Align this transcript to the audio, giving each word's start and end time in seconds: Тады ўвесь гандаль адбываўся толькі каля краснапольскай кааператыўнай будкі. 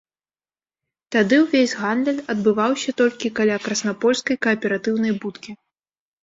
Тады 1.15 1.35
ўвесь 1.43 1.75
гандаль 1.81 2.21
адбываўся 2.35 2.91
толькі 3.03 3.31
каля 3.41 3.59
краснапольскай 3.67 4.41
кааператыўнай 4.47 5.13
будкі. 5.21 5.51